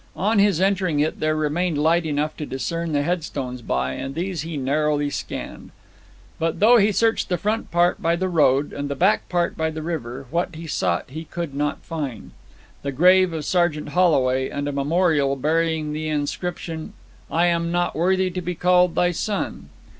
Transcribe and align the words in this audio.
On 0.15 0.39
his 0.39 0.59
entering 0.59 0.99
it 0.99 1.19
there 1.19 1.35
remained 1.35 1.77
light 1.77 2.07
enough 2.07 2.35
to 2.37 2.45
discern 2.47 2.91
the 2.91 3.03
headstones 3.03 3.61
by, 3.61 3.93
and 3.93 4.15
these 4.15 4.41
he 4.41 4.57
narrowly 4.57 5.11
scanned. 5.11 5.69
But 6.39 6.59
though 6.59 6.77
he 6.77 6.91
searched 6.91 7.29
the 7.29 7.37
front 7.37 7.69
part 7.69 8.01
by 8.01 8.15
the 8.15 8.27
road, 8.27 8.73
and 8.73 8.89
the 8.89 8.95
back 8.95 9.29
part 9.29 9.55
by 9.55 9.69
the 9.69 9.83
river, 9.83 10.25
what 10.31 10.55
he 10.55 10.65
sought 10.65 11.11
he 11.11 11.23
could 11.25 11.53
not 11.53 11.83
find 11.85 12.31
the 12.81 12.91
grave 12.91 13.31
of 13.31 13.45
Sergeant 13.45 13.89
Holway, 13.89 14.49
and 14.49 14.67
a 14.67 14.71
memorial 14.71 15.35
bearing 15.35 15.93
the 15.93 16.07
inscription: 16.07 16.93
'I 17.29 17.45
AM 17.45 17.71
NOT 17.71 17.95
WORTHY 17.95 18.31
TO 18.31 18.41
BE 18.41 18.55
CALLED 18.55 18.95
THY 18.95 19.11
SON.' 19.11 19.69